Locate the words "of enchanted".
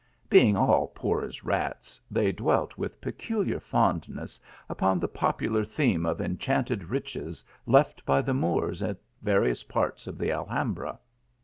6.07-6.85